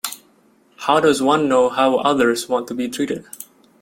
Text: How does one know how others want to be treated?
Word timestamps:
How 0.77 0.99
does 0.99 1.21
one 1.21 1.47
know 1.47 1.69
how 1.69 1.97
others 1.97 2.49
want 2.49 2.67
to 2.69 2.73
be 2.73 2.87
treated? 2.89 3.23